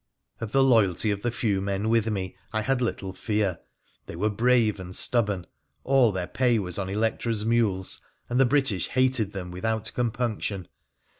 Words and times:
Of 0.39 0.51
the 0.51 0.63
loyalty 0.63 1.11
of 1.11 1.21
the 1.21 1.29
few 1.29 1.61
men 1.61 1.87
with 1.87 2.09
me 2.09 2.35
I 2.51 2.63
had 2.63 2.81
little 2.81 3.13
fear. 3.13 3.59
They 4.07 4.15
were 4.15 4.31
brave 4.31 4.79
and 4.79 4.95
stubborn, 4.95 5.45
all 5.83 6.11
their 6.11 6.25
pay 6.25 6.57
was 6.57 6.79
on 6.79 6.89
Electra's 6.89 7.45
mules, 7.45 8.01
and 8.27 8.39
the 8.39 8.45
British 8.47 8.87
hated 8.87 9.31
them 9.31 9.51
without 9.51 9.91
compunction. 9.93 10.67